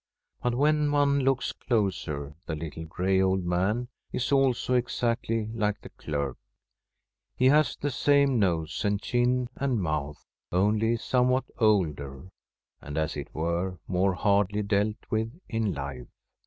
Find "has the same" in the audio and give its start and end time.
7.49-8.39